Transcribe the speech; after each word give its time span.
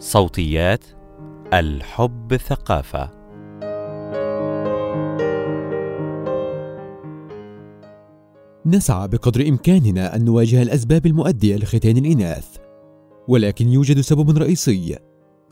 صوتيات 0.00 0.84
الحب 1.54 2.36
ثقافة. 2.36 3.10
نسعى 8.66 9.08
بقدر 9.08 9.48
إمكاننا 9.48 10.16
أن 10.16 10.24
نواجه 10.24 10.62
الأسباب 10.62 11.06
المؤدية 11.06 11.56
لختان 11.56 11.96
الإناث 11.96 12.56
ولكن 13.28 13.68
يوجد 13.68 14.00
سبب 14.00 14.38
رئيسي 14.38 14.98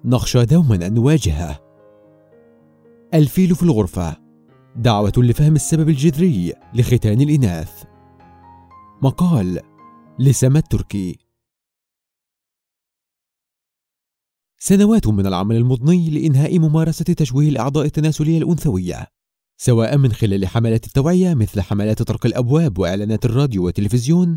نخشى 0.05 0.45
دوما 0.45 0.87
أن 0.87 0.95
نواجهه. 0.95 1.61
الفيل 3.15 3.55
في 3.55 3.63
الغرفة 3.63 4.17
دعوة 4.77 5.13
لفهم 5.17 5.55
السبب 5.55 5.89
الجذري 5.89 6.53
لختان 6.75 7.21
الإناث. 7.21 7.83
مقال 9.03 9.61
لسما 10.19 10.59
التركي. 10.59 11.26
سنوات 14.67 15.07
من 15.07 15.27
العمل 15.27 15.57
المضني 15.57 16.11
لإنهاء 16.11 16.59
ممارسة 16.59 17.05
تشويه 17.05 17.49
الأعضاء 17.49 17.85
التناسلية 17.85 18.39
الأنثوية 18.39 19.07
سواء 19.57 19.97
من 19.97 20.13
خلال 20.13 20.47
حملات 20.47 20.87
التوعية 20.87 21.35
مثل 21.35 21.61
حملات 21.61 22.03
طرق 22.03 22.27
الأبواب 22.27 22.79
وإعلانات 22.79 23.25
الراديو 23.25 23.65
والتلفزيون 23.65 24.37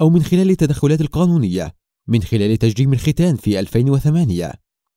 أو 0.00 0.10
من 0.10 0.22
خلال 0.22 0.50
التدخلات 0.50 1.00
القانونية 1.00 1.74
من 2.08 2.22
خلال 2.22 2.56
تجريم 2.56 2.92
الختان 2.92 3.36
في 3.36 3.60
2008 3.60 4.52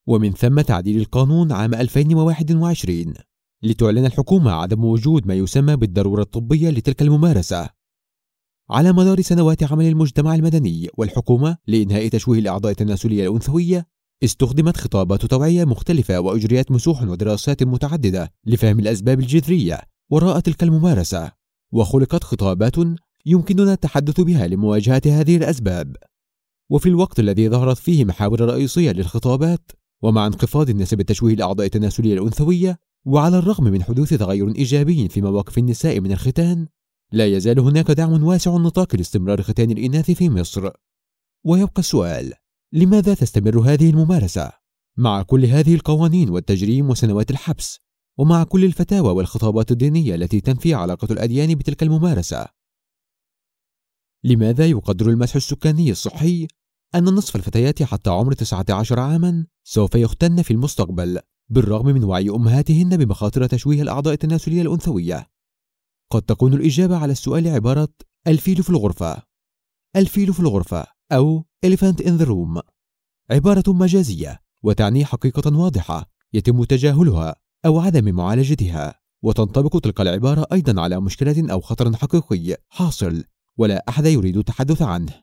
ومن 0.08 0.32
ثم 0.32 0.62
تعديل 0.62 1.00
القانون 1.00 1.52
عام 1.52 1.74
2021 1.74 3.14
لتعلن 3.64 4.05
الحكومة 4.05 4.52
عدم 4.52 4.86
وجود 4.86 5.27
ما 5.27 5.34
يسمى 5.34 5.76
بالضرورة 5.76 6.22
الطبية 6.22 6.70
لتلك 6.70 7.02
الممارسة. 7.02 7.70
على 8.70 8.94
مدار 8.94 9.22
سنوات 9.22 9.64
عمل 9.64 9.86
المجتمع 9.86 10.36
المدني 10.36 10.90
والحكومة 10.98 11.58
لإنهاء 11.68 12.08
تشويه 12.08 12.40
الأعضاء 12.40 12.72
التناسلية 12.72 13.27
الأنثوية 13.27 13.98
استخدمت 14.23 14.78
خطابات 14.78 15.26
توعية 15.26 15.66
مختلفة 15.66 16.20
وأجريت 16.20 16.71
مسوح 16.71 17.04
ودراسات 17.04 17.63
متعددة 17.63 18.32
لفهم 18.46 18.80
الأسباب 18.80 19.20
الجذرية 19.20 19.82
وراء 20.10 20.40
تلك 20.40 20.63
الممارسة 20.63 21.32
وخلقت 21.71 22.24
خطابات 22.24 22.76
يمكننا 23.26 23.74
التحدث 23.74 24.21
بها 24.21 24.48
لمواجهة 24.48 25.02
هذه 25.05 25.38
الأسباب. 25.38 25.96
وفي 26.70 26.90
الوقت 26.90 27.20
الذي 27.20 27.49
ظهرت 27.49 27.77
فيه 27.77 28.05
محاور 28.05 28.41
رئيسية 28.41 28.91
للخطابات 28.91 29.71
ومع 30.02 30.27
انخفاض 30.27 30.71
نسب 30.71 31.02
تشويه 31.02 31.34
الأعضاء 31.34 31.65
التناسلية 31.65 32.13
الأنثوية 32.13 32.80
وعلى 33.05 33.38
الرغم 33.38 33.63
من 33.63 33.84
حدوث 33.84 34.13
تغير 34.13 34.55
إيجابي 34.55 35.10
في 35.10 35.21
مواقف 35.21 35.58
النساء 35.58 35.99
من 35.99 36.12
الختان 36.12 36.68
لا 37.12 37.26
يزال 37.26 37.60
هناك 37.60 37.91
دعم 37.91 38.24
واسع 38.24 38.55
النطاق 38.55 38.96
لاستمرار 38.96 39.41
ختان 39.41 39.71
الإناث 39.71 40.12
في 40.12 40.30
مصر. 40.30 40.70
ويبقى 41.43 41.80
السؤال 41.80 42.34
لماذا 42.73 43.13
تستمر 43.13 43.59
هذه 43.59 43.89
الممارسة؟ 43.89 44.51
مع 44.98 45.21
كل 45.21 45.45
هذه 45.45 45.75
القوانين 45.75 46.29
والتجريم 46.29 46.89
وسنوات 46.89 47.31
الحبس 47.31 47.79
ومع 48.17 48.43
كل 48.43 48.65
الفتاوى 48.65 49.12
والخطابات 49.12 49.71
الدينية 49.71 50.15
التي 50.15 50.41
تنفي 50.41 50.73
علاقة 50.73 51.07
الأديان 51.12 51.55
بتلك 51.55 51.84
الممارسة 51.84 52.47
لماذا 54.23 54.65
يقدر 54.65 55.09
المسح 55.09 55.35
السكاني 55.35 55.91
الصحي 55.91 56.47
أن 56.95 57.03
نصف 57.03 57.35
الفتيات 57.35 57.84
حتى 57.84 58.09
عمر 58.09 58.34
19 58.34 58.99
عاما 58.99 59.45
سوف 59.63 59.95
يختن 59.95 60.41
في 60.41 60.51
المستقبل 60.51 61.20
بالرغم 61.49 61.85
من 61.85 62.03
وعي 62.03 62.29
أمهاتهن 62.29 62.97
بمخاطر 62.97 63.45
تشويه 63.45 63.81
الأعضاء 63.81 64.13
التناسلية 64.13 64.62
الأنثوية 64.62 65.28
قد 66.12 66.22
تكون 66.22 66.53
الإجابة 66.53 66.97
على 66.97 67.12
السؤال 67.12 67.47
عبارة 67.47 67.94
الفيل 68.28 68.63
في 68.63 68.69
الغرفة 68.69 69.23
الفيل 69.95 70.34
في 70.34 70.40
الغرفة 70.40 70.99
أو 71.12 71.46
Elephant 71.66 72.03
in 72.03 72.22
the 72.22 72.25
Room. 72.25 72.62
عبارة 73.31 73.63
مجازية 73.68 74.40
وتعني 74.63 75.06
حقيقة 75.06 75.57
واضحة 75.57 76.09
يتم 76.34 76.63
تجاهلها 76.63 77.35
أو 77.66 77.79
عدم 77.79 78.16
معالجتها 78.16 79.00
وتنطبق 79.22 79.80
تلك 79.80 80.02
العبارة 80.02 80.47
أيضا 80.52 80.81
على 80.81 81.02
مشكلة 81.02 81.52
أو 81.52 81.62
خطر 81.62 81.96
حقيقي 81.96 82.58
حاصل 82.70 83.24
ولا 83.58 83.86
أحد 83.90 84.06
يريد 84.06 84.38
التحدث 84.38 84.81
عنه. 84.81 85.14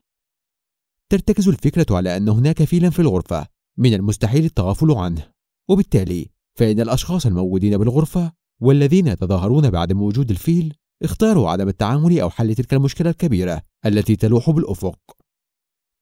ترتكز 1.09 1.47
الفكرة 1.47 1.95
على 1.95 2.17
أن 2.17 2.29
هناك 2.29 2.63
فيلا 2.63 2.89
في 2.89 2.99
الغرفة 2.99 3.47
من 3.77 3.93
المستحيل 3.93 4.45
التغافل 4.45 4.91
عنه 4.91 5.31
وبالتالي 5.67 6.29
فإن 6.55 6.79
الأشخاص 6.79 7.25
الموجودين 7.25 7.77
بالغرفة 7.77 8.31
والذين 8.59 9.07
يتظاهرون 9.07 9.69
بعدم 9.69 10.01
وجود 10.01 10.31
الفيل 10.31 10.73
اختاروا 11.03 11.49
عدم 11.49 11.67
التعامل 11.67 12.19
أو 12.19 12.29
حل 12.29 12.55
تلك 12.55 12.73
المشكلة 12.73 13.09
الكبيرة 13.09 13.61
التي 13.85 14.15
تلوح 14.15 14.49
بالأفق. 14.49 15.16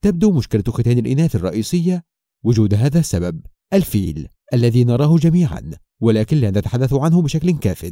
تبدو 0.06 0.32
مشكلة 0.32 0.64
ختان 0.68 0.98
الإناث 0.98 1.36
الرئيسية 1.36 2.04
وجود 2.44 2.74
هذا 2.74 3.00
السبب 3.00 3.42
الفيل 3.74 4.28
الذي 4.54 4.84
نراه 4.84 5.18
جميعا 5.18 5.72
ولكن 6.02 6.38
لا 6.38 6.52
نتحدث 6.52 6.94
عنه 6.94 7.22
بشكل 7.22 7.52
كاف. 7.52 7.92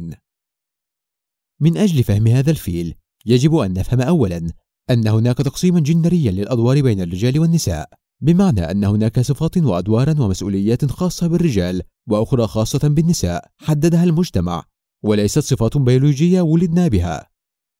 من 1.60 1.76
أجل 1.76 2.04
فهم 2.04 2.26
هذا 2.26 2.50
الفيل 2.50 2.94
يجب 3.26 3.54
أن 3.56 3.72
نفهم 3.72 4.00
أولا 4.00 4.50
أن 4.90 5.08
هناك 5.08 5.36
تقسيما 5.36 5.80
جندريا 5.80 6.30
للأدوار 6.30 6.82
بين 6.82 7.00
الرجال 7.00 7.38
والنساء 7.38 7.90
بمعنى 8.20 8.70
أن 8.70 8.84
هناك 8.84 9.20
صفات 9.20 9.58
وأدوارا 9.58 10.20
ومسؤوليات 10.20 10.84
خاصة 10.84 11.26
بالرجال 11.26 11.82
وأخرى 12.08 12.46
خاصة 12.46 12.88
بالنساء 12.88 13.50
حددها 13.58 14.04
المجتمع 14.04 14.64
وليست 15.04 15.38
صفات 15.38 15.76
بيولوجية 15.76 16.40
ولدنا 16.40 16.88
بها. 16.88 17.33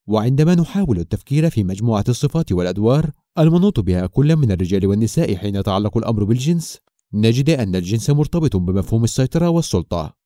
وعندما 0.07 0.55
نحاول 0.55 0.99
التفكير 0.99 1.51
في 1.51 1.65
مجموعة 1.65 2.05
الصفات 2.09 2.53
والأدوار 2.53 3.11
المنوط 3.39 3.81
بها 3.81 4.07
كل 4.07 4.37
من 4.37 4.53
الرجال 4.53 4.87
والنساء 4.87 5.37
حين 5.37 5.57
يتعلق 5.57 5.97
الأمر 5.97 6.25
بالجنس 6.25 6.79
نجد 7.15 7.51
أن 7.51 7.77
الجنس 7.77 8.11
مرتبط 8.11 8.57
بمفهوم 8.57 9.05
السيطرة 9.05 9.49
والسلطة. 9.49 10.17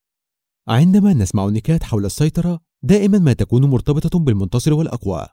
عندما 0.67 1.13
نسمع 1.13 1.47
النكات 1.47 1.83
حول 1.83 2.05
السيطرة 2.05 2.59
دائما 2.83 3.19
ما 3.19 3.33
تكون 3.33 3.65
مرتبطة 3.65 4.19
بالمنتصر 4.19 4.73
والأقوى 4.73 5.27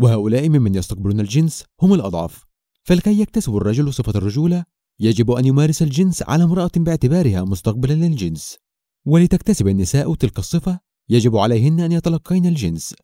وهؤلاء 0.00 0.48
ممن 0.48 0.74
يستقبلون 0.74 1.20
الجنس 1.20 1.64
هم 1.82 1.94
الأضعف. 1.94 2.44
فلكي 2.84 3.20
يكتسب 3.20 3.56
الرجل 3.56 3.92
صفة 3.92 4.12
الرجولة 4.16 4.64
يجب 5.00 5.30
أن 5.30 5.44
يمارس 5.44 5.82
الجنس 5.82 6.22
على 6.22 6.44
امرأة 6.44 6.70
باعتبارها 6.76 7.44
مستقبلا 7.44 7.92
للجنس. 7.92 8.58
ولتكتسب 9.06 9.68
النساء 9.68 10.14
تلك 10.14 10.38
الصفة 10.38 10.80
يجب 11.08 11.36
عليهن 11.36 11.80
أن 11.80 11.92
يتلقين 11.92 12.46
الجنس. 12.46 12.94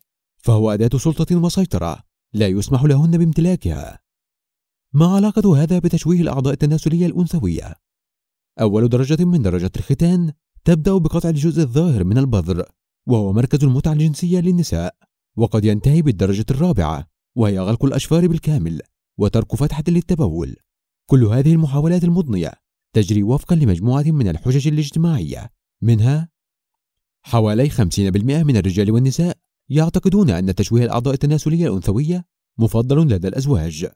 فهو 0.45 0.71
أداة 0.71 0.97
سلطة 0.97 1.35
وسيطرة 1.35 2.03
لا 2.33 2.47
يسمح 2.47 2.83
لهن 2.83 3.17
بامتلاكها. 3.17 3.99
ما 4.93 5.15
علاقة 5.15 5.63
هذا 5.63 5.79
بتشويه 5.79 6.21
الأعضاء 6.21 6.53
التناسلية 6.53 7.05
الأنثوية؟ 7.05 7.75
أول 8.61 8.89
درجة 8.89 9.25
من 9.25 9.41
درجات 9.41 9.77
الختان 9.77 10.33
تبدأ 10.65 10.97
بقطع 10.97 11.29
الجزء 11.29 11.61
الظاهر 11.61 12.03
من 12.03 12.17
البذر 12.17 12.65
وهو 13.07 13.33
مركز 13.33 13.63
المتعة 13.63 13.93
الجنسية 13.93 14.39
للنساء 14.39 14.95
وقد 15.37 15.65
ينتهي 15.65 16.01
بالدرجة 16.01 16.45
الرابعة 16.51 17.07
وهي 17.35 17.59
غلق 17.59 17.85
الأشفار 17.85 18.27
بالكامل 18.27 18.81
وترك 19.17 19.55
فتحة 19.55 19.83
للتبول. 19.87 20.55
كل 21.05 21.23
هذه 21.23 21.53
المحاولات 21.53 22.03
المضنية 22.03 22.53
تجري 22.93 23.23
وفقا 23.23 23.55
لمجموعة 23.55 24.11
من 24.11 24.27
الحجج 24.27 24.67
الاجتماعية 24.67 25.51
منها 25.81 26.29
حوالي 27.23 27.69
50% 27.69 28.43
من 28.43 28.57
الرجال 28.57 28.91
والنساء. 28.91 29.44
يعتقدون 29.69 30.29
أن 30.29 30.55
تشويه 30.55 30.83
الأعضاء 30.83 31.13
التناسلية 31.13 31.67
الأنثوية 31.67 32.25
مفضل 32.57 33.07
لدى 33.07 33.27
الأزواج. 33.27 33.87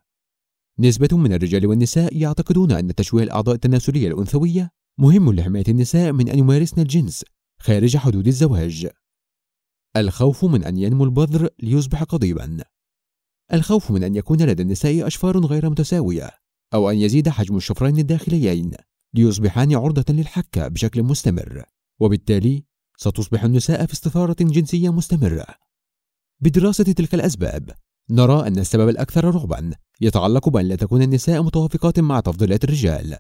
نسبة 0.80 1.18
من 1.18 1.34
الرجال 1.34 1.68
والنساء 1.68 2.18
يعتقدون 2.18 2.72
أن 2.72 2.96
تشويه 2.96 3.24
الأعضاء 3.24 3.56
التناسلية 3.56 4.08
الأنثوية 4.08 4.72
مهم 4.98 5.34
لحماية 5.34 5.64
النساء 5.68 6.12
من 6.12 6.30
أن 6.30 6.40
يمارسن 6.40 6.82
الجنس 6.82 7.26
خارج 7.60 7.98
حدود 7.98 8.28
الزواج. 8.28 8.90
الخوف 9.98 10.46
من 10.46 10.64
أن 10.64 10.78
ينمو 10.78 11.04
البذر 11.04 11.50
ليصبح 11.60 12.04
قضيبا. 12.04 12.64
الخوف 13.54 13.92
من 13.92 14.04
أن 14.04 14.16
يكون 14.16 14.42
لدى 14.42 14.64
النساء 14.64 15.08
أشفار 15.08 15.46
غير 15.46 15.70
متساوية 15.70 16.30
أو 16.74 16.90
أن 16.90 16.98
يزيد 16.98 17.30
حجم 17.30 17.58
الشفرين 17.58 17.98
الداخليين 17.98 18.72
ليصبحان 19.14 19.76
عرضة 19.76 20.14
للحكة 20.14 20.68
بشكل 20.68 21.04
مستمر 21.04 21.64
وبالتالي 22.00 22.64
ستصبح 23.02 23.44
النساء 23.44 23.86
في 23.86 23.94
استثارة 23.94 24.36
جنسية 24.40 24.90
مستمرة. 24.90 25.46
بدراسة 26.42 26.84
تلك 26.84 27.14
الأسباب 27.14 27.72
نرى 28.10 28.48
أن 28.48 28.58
السبب 28.58 28.90
الأكثر 28.90 29.26
رغبا 29.26 29.72
يتعلق 30.02 30.50
بأن 30.50 30.66
لا 30.66 30.76
تكون 30.76 31.02
النساء 31.02 31.44
متوافقات 31.44 32.00
مع 32.00 32.20
تفضيلات 32.20 32.64
الرجال 32.64 33.18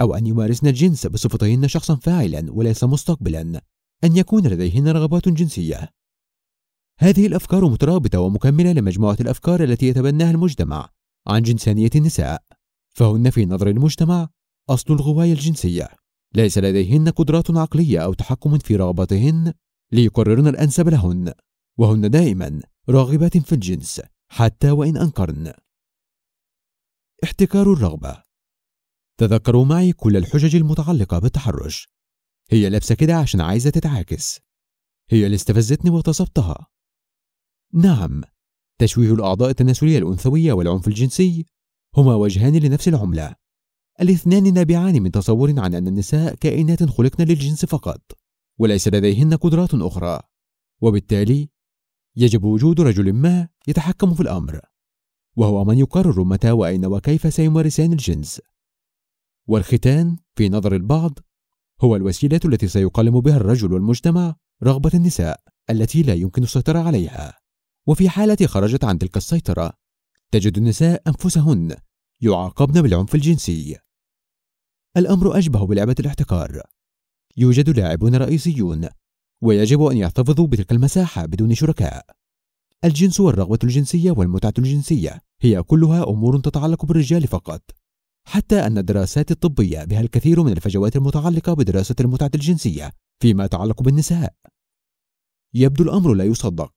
أو 0.00 0.14
أن 0.14 0.26
يمارسن 0.26 0.66
الجنس 0.66 1.06
بصفتهن 1.06 1.68
شخصا 1.68 1.96
فاعلا 1.96 2.52
وليس 2.52 2.84
مستقبلا 2.84 3.60
أن 4.04 4.16
يكون 4.16 4.46
لديهن 4.46 4.88
رغبات 4.88 5.28
جنسية. 5.28 5.88
هذه 6.98 7.26
الأفكار 7.26 7.68
مترابطة 7.68 8.20
ومكملة 8.20 8.72
لمجموعة 8.72 9.16
الأفكار 9.20 9.64
التي 9.64 9.86
يتبناها 9.88 10.30
المجتمع 10.30 10.88
عن 11.26 11.42
جنسانية 11.42 11.90
النساء 11.96 12.42
فهن 12.88 13.30
في 13.30 13.46
نظر 13.46 13.68
المجتمع 13.68 14.28
أصل 14.70 14.94
الغواية 14.94 15.32
الجنسية. 15.32 15.99
ليس 16.34 16.58
لديهن 16.58 17.08
قدرات 17.08 17.50
عقلية 17.50 17.98
أو 17.98 18.14
تحكم 18.14 18.58
في 18.58 18.76
رغباتهن 18.76 19.54
ليقررن 19.92 20.46
الأنسب 20.46 20.88
لهن 20.88 21.32
وهن 21.78 22.10
دائما 22.10 22.60
راغبات 22.88 23.38
في 23.38 23.52
الجنس 23.52 24.00
حتى 24.28 24.70
وإن 24.70 24.96
أنكرن. 24.96 25.52
احتكار 27.24 27.72
الرغبة. 27.72 28.22
تذكروا 29.18 29.64
معي 29.64 29.92
كل 29.92 30.16
الحجج 30.16 30.56
المتعلقة 30.56 31.18
بالتحرش. 31.18 31.88
هي 32.50 32.68
لابسة 32.68 32.94
كده 32.94 33.16
عشان 33.16 33.40
عايزة 33.40 33.70
تتعاكس. 33.70 34.40
هي 35.10 35.26
اللي 35.26 35.34
استفزتني 35.34 35.90
واغتصبتها 35.90 36.66
نعم 37.74 38.22
تشويه 38.78 39.14
الأعضاء 39.14 39.50
التناسلية 39.50 39.98
الأنثوية 39.98 40.52
والعنف 40.52 40.88
الجنسي 40.88 41.46
هما 41.96 42.14
وجهان 42.14 42.56
لنفس 42.56 42.88
العملة. 42.88 43.36
الاثنان 44.00 44.54
نابعان 44.54 45.02
من 45.02 45.10
تصور 45.10 45.60
عن 45.60 45.74
أن 45.74 45.88
النساء 45.88 46.34
كائنات 46.34 46.84
خلقن 46.84 47.24
للجنس 47.24 47.64
فقط 47.64 48.00
وليس 48.58 48.88
لديهن 48.88 49.34
قدرات 49.34 49.74
أخرى. 49.74 50.20
وبالتالي 50.80 51.48
يجب 52.16 52.44
وجود 52.44 52.80
رجل 52.80 53.12
ما 53.12 53.48
يتحكم 53.68 54.14
في 54.14 54.20
الأمر 54.20 54.60
وهو 55.36 55.64
من 55.64 55.78
يقرر 55.78 56.24
متى 56.24 56.50
وأين 56.50 56.86
وكيف 56.86 57.34
سيمارسان 57.34 57.92
الجنس. 57.92 58.40
والختان 59.46 60.16
في 60.34 60.48
نظر 60.48 60.74
البعض 60.74 61.18
هو 61.80 61.96
الوسيلة 61.96 62.40
التي 62.44 62.68
سيقلم 62.68 63.20
بها 63.20 63.36
الرجل 63.36 63.72
والمجتمع 63.72 64.36
رغبة 64.62 64.90
النساء 64.94 65.40
التي 65.70 66.02
لا 66.02 66.14
يمكن 66.14 66.42
السيطرة 66.42 66.78
عليها. 66.78 67.38
وفي 67.86 68.08
حالة 68.08 68.46
خرجت 68.46 68.84
عن 68.84 68.98
تلك 68.98 69.16
السيطرة 69.16 69.72
تجد 70.30 70.58
النساء 70.58 71.02
أنفسهن 71.06 71.76
يعاقبن 72.20 72.82
بالعنف 72.82 73.14
الجنسي. 73.14 73.76
الأمر 74.96 75.38
أشبه 75.38 75.66
بلعبة 75.66 75.94
الاحتكار. 76.00 76.62
يوجد 77.36 77.70
لاعبون 77.70 78.16
رئيسيون 78.16 78.88
ويجب 79.42 79.82
أن 79.82 79.96
يحتفظوا 79.96 80.46
بتلك 80.46 80.72
المساحة 80.72 81.26
بدون 81.26 81.54
شركاء. 81.54 82.06
الجنس 82.84 83.20
والرغبة 83.20 83.58
الجنسية 83.64 84.10
والمتعة 84.10 84.52
الجنسية 84.58 85.20
هي 85.40 85.62
كلها 85.62 86.10
أمور 86.10 86.40
تتعلق 86.40 86.84
بالرجال 86.84 87.26
فقط. 87.26 87.62
حتى 88.24 88.66
أن 88.66 88.78
الدراسات 88.78 89.30
الطبية 89.30 89.84
بها 89.84 90.00
الكثير 90.00 90.42
من 90.42 90.52
الفجوات 90.52 90.96
المتعلقة 90.96 91.54
بدراسة 91.54 91.94
المتعة 92.00 92.30
الجنسية 92.34 92.92
فيما 93.20 93.44
يتعلق 93.44 93.82
بالنساء. 93.82 94.34
يبدو 95.54 95.84
الأمر 95.84 96.14
لا 96.14 96.24
يصدق 96.24 96.72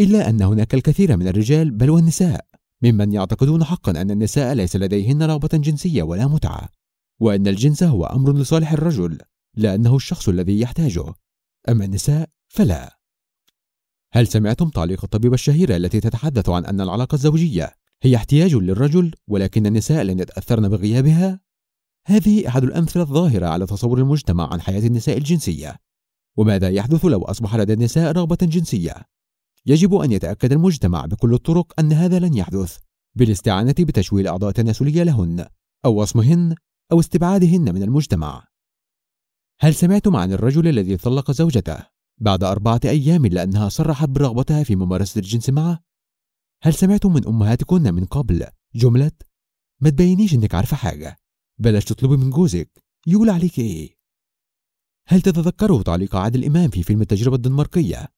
إلا 0.00 0.28
أن 0.30 0.42
هناك 0.42 0.74
الكثير 0.74 1.16
من 1.16 1.28
الرجال 1.28 1.70
بل 1.70 1.90
والنساء 1.90 2.46
ممن 2.82 3.12
يعتقدون 3.12 3.64
حقا 3.64 3.90
أن 3.90 4.10
النساء 4.10 4.54
ليس 4.54 4.76
لديهن 4.76 5.22
رغبة 5.22 5.50
جنسية 5.52 6.02
ولا 6.02 6.26
متعة. 6.26 6.79
وأن 7.20 7.46
الجنس 7.46 7.82
هو 7.82 8.04
أمر 8.04 8.32
لصالح 8.32 8.72
الرجل 8.72 9.18
لأنه 9.56 9.96
الشخص 9.96 10.28
الذي 10.28 10.60
يحتاجه 10.60 11.14
أما 11.68 11.84
النساء 11.84 12.28
فلا 12.48 13.00
هل 14.12 14.26
سمعتم 14.26 14.68
تعليق 14.68 15.04
الطبيبة 15.04 15.34
الشهيرة 15.34 15.76
التي 15.76 16.00
تتحدث 16.00 16.48
عن 16.48 16.64
أن 16.66 16.80
العلاقة 16.80 17.14
الزوجية 17.14 17.72
هي 18.02 18.16
احتياج 18.16 18.54
للرجل 18.54 19.14
ولكن 19.28 19.66
النساء 19.66 20.02
لن 20.02 20.18
يتأثرن 20.18 20.68
بغيابها؟ 20.68 21.40
هذه 22.06 22.48
أحد 22.48 22.64
الأمثلة 22.64 23.02
الظاهرة 23.02 23.46
على 23.46 23.66
تصور 23.66 23.98
المجتمع 23.98 24.52
عن 24.52 24.60
حياة 24.60 24.86
النساء 24.86 25.18
الجنسية 25.18 25.76
وماذا 26.36 26.68
يحدث 26.68 27.04
لو 27.04 27.22
أصبح 27.22 27.56
لدى 27.56 27.72
النساء 27.72 28.12
رغبة 28.12 28.38
جنسية؟ 28.42 28.94
يجب 29.66 29.94
أن 29.94 30.12
يتأكد 30.12 30.52
المجتمع 30.52 31.06
بكل 31.06 31.34
الطرق 31.34 31.80
أن 31.80 31.92
هذا 31.92 32.18
لن 32.18 32.34
يحدث 32.34 32.78
بالاستعانة 33.14 33.74
بتشويه 33.78 34.22
الأعضاء 34.22 34.48
التناسلية 34.48 35.02
لهن 35.02 35.46
أو 35.84 36.00
وصمهن 36.00 36.54
أو 36.92 37.00
استبعادهن 37.00 37.74
من 37.74 37.82
المجتمع 37.82 38.48
هل 39.60 39.74
سمعتم 39.74 40.16
عن 40.16 40.32
الرجل 40.32 40.68
الذي 40.68 40.96
طلق 40.96 41.30
زوجته 41.30 41.86
بعد 42.18 42.44
أربعة 42.44 42.80
أيام 42.84 43.26
لأنها 43.26 43.68
صرحت 43.68 44.08
برغبتها 44.08 44.62
في 44.62 44.76
ممارسة 44.76 45.18
الجنس 45.18 45.50
معه؟ 45.50 45.84
هل 46.62 46.74
سمعتم 46.74 47.12
من 47.12 47.26
أمهاتكن 47.26 47.94
من 47.94 48.04
قبل 48.04 48.46
جملة 48.74 49.12
ما 49.80 49.90
تبينيش 49.90 50.34
إنك 50.34 50.54
عارفة 50.54 50.76
حاجة 50.76 51.16
بلاش 51.58 51.84
تطلبي 51.84 52.16
من 52.16 52.30
جوزك 52.30 52.84
يقول 53.06 53.30
عليك 53.30 53.58
إيه؟ 53.58 53.96
هل 55.06 55.22
تتذكروا 55.22 55.82
تعليق 55.82 56.16
عادل 56.16 56.44
إمام 56.44 56.70
في 56.70 56.82
فيلم 56.82 57.00
التجربة 57.00 57.36
الدنماركية 57.36 58.08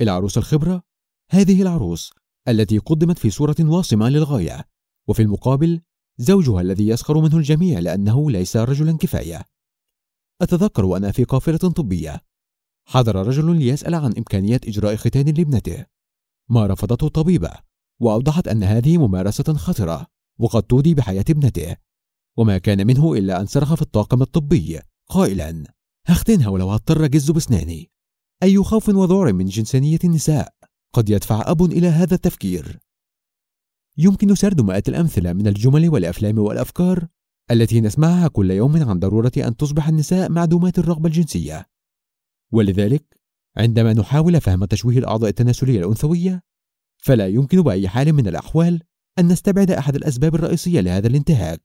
العروس 0.00 0.38
الخبرة 0.38 0.82
هذه 1.30 1.62
العروس 1.62 2.12
التي 2.48 2.78
قدمت 2.78 3.18
في 3.18 3.30
صورة 3.30 3.56
واصمة 3.60 4.08
للغاية 4.08 4.68
وفي 5.08 5.22
المقابل 5.22 5.80
زوجها 6.18 6.60
الذي 6.60 6.88
يسخر 6.88 7.20
منه 7.20 7.36
الجميع 7.36 7.78
لأنه 7.78 8.30
ليس 8.30 8.56
رجلا 8.56 8.96
كفاية. 8.96 9.44
أتذكر 10.42 10.84
وأنا 10.84 11.12
في 11.12 11.24
قافلة 11.24 11.56
طبية. 11.56 12.20
حضر 12.88 13.26
رجل 13.26 13.56
ليسأل 13.56 13.94
عن 13.94 14.12
إمكانية 14.18 14.60
إجراء 14.64 14.96
ختان 14.96 15.24
لابنته. 15.24 15.86
ما 16.50 16.66
رفضته 16.66 17.06
الطبيبة 17.06 17.50
وأوضحت 18.00 18.48
أن 18.48 18.62
هذه 18.62 18.98
ممارسة 18.98 19.54
خطرة 19.54 20.06
وقد 20.38 20.62
تودي 20.62 20.94
بحياة 20.94 21.24
ابنته. 21.30 21.76
وما 22.36 22.58
كان 22.58 22.86
منه 22.86 23.14
إلا 23.14 23.40
أن 23.40 23.46
صرخ 23.46 23.74
في 23.74 23.82
الطاقم 23.82 24.22
الطبي 24.22 24.80
قائلا 25.08 25.74
هختنها 26.06 26.48
ولو 26.48 26.70
هضطر 26.70 27.04
أجز 27.04 27.30
بسناني. 27.30 27.90
أي 28.42 28.58
خوف 28.58 28.88
وذعر 28.88 29.32
من 29.32 29.46
جنسانية 29.46 29.98
النساء؟ 30.04 30.54
قد 30.92 31.10
يدفع 31.10 31.50
أب 31.50 31.62
إلى 31.62 31.88
هذا 31.88 32.14
التفكير. 32.14 32.85
يمكن 33.98 34.34
سرد 34.34 34.60
مئات 34.60 34.88
الأمثلة 34.88 35.32
من 35.32 35.46
الجمل 35.46 35.88
والأفلام 35.88 36.38
والأفكار 36.38 37.08
التي 37.50 37.80
نسمعها 37.80 38.28
كل 38.28 38.50
يوم 38.50 38.88
عن 38.88 38.98
ضرورة 38.98 39.32
أن 39.36 39.56
تصبح 39.56 39.88
النساء 39.88 40.30
معدومات 40.30 40.78
الرغبة 40.78 41.06
الجنسية. 41.06 41.66
ولذلك 42.52 43.20
عندما 43.56 43.92
نحاول 43.92 44.40
فهم 44.40 44.64
تشويه 44.64 44.98
الأعضاء 44.98 45.30
التناسلية 45.30 45.78
الأنثوية 45.78 46.42
فلا 46.96 47.26
يمكن 47.26 47.62
بأي 47.62 47.88
حال 47.88 48.12
من 48.12 48.28
الأحوال 48.28 48.82
أن 49.18 49.28
نستبعد 49.28 49.70
أحد 49.70 49.94
الأسباب 49.96 50.34
الرئيسية 50.34 50.80
لهذا 50.80 51.06
الانتهاك. 51.06 51.62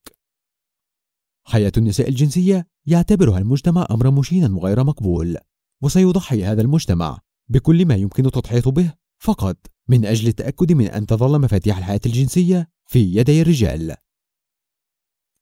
حياة 1.48 1.72
النساء 1.78 2.10
الجنسية 2.10 2.68
يعتبرها 2.86 3.38
المجتمع 3.38 3.88
أمرا 3.92 4.10
مشينا 4.10 4.56
وغير 4.56 4.83
مقبول 4.83 5.38
وسيضحي 5.83 6.44
هذا 6.44 6.62
المجتمع 6.62 7.19
بكل 7.50 7.86
ما 7.86 7.95
يمكن 7.95 8.25
التضحية 8.25 8.62
به 8.62 8.94
فقط. 9.19 9.70
من 9.89 10.06
أجل 10.06 10.28
التأكد 10.28 10.72
من 10.72 10.86
أن 10.86 11.06
تظل 11.06 11.42
مفاتيح 11.42 11.78
الحياة 11.78 12.01
الجنسية 12.06 12.69
في 12.86 13.00
يدي 13.00 13.42
الرجال. 13.42 13.95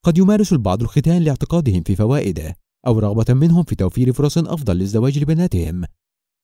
قد 0.05 0.17
يمارس 0.17 0.53
البعض 0.53 0.81
الختان 0.81 1.21
لاعتقادهم 1.21 1.83
في 1.83 1.95
فوائده 1.95 2.55
أو 2.87 2.99
رغبة 2.99 3.33
منهم 3.33 3.63
في 3.63 3.75
توفير 3.75 4.13
فرص 4.13 4.37
أفضل 4.37 4.77
للزواج 4.77 5.19
لبناتهم 5.19 5.85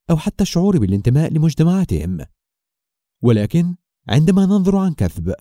أو 0.10 0.18
حتى 0.18 0.42
الشعور 0.42 0.78
بالانتماء 0.78 1.34
لمجتمعاتهم. 1.34 2.26
ولكن 3.24 3.76
عندما 4.10 4.46
ننظر 4.46 4.78
عن 4.78 4.94
كثب 4.94 5.34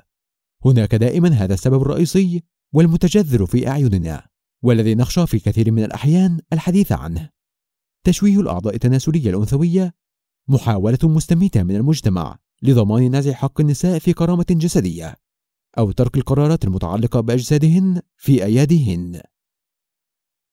هناك 0.65 0.95
دائما 0.95 1.29
هذا 1.29 1.55
السبب 1.55 1.83
الرئيسي 1.83 2.43
والمتجذر 2.75 3.47
في 3.47 3.69
أعيننا 3.69 4.27
والذي 4.63 4.95
نخشى 4.95 5.27
في 5.27 5.39
كثير 5.39 5.71
من 5.71 5.85
الأحيان 5.85 6.41
الحديث 6.53 6.93
عنه. 6.93 7.31
تشويه 8.05 8.41
الأعضاء 8.41 8.75
التناسلية 8.75 9.31
الأنثوية 9.31 9.95
محاولة 10.49 10.99
مستميتة 11.03 11.63
من 11.63 11.77
المجتمع 11.77 12.39
لضمان 12.65 13.17
نزع 13.17 13.33
حق 13.33 13.61
النساء 13.61 13.99
في 13.99 14.13
كرامة 14.13 14.47
جسدية 14.51 15.15
أو 15.79 15.91
ترك 15.91 16.17
القرارات 16.17 16.65
المتعلقة 16.65 17.21
بأجسادهن 17.21 18.01
في 18.17 18.45
أياديهن 18.45 19.21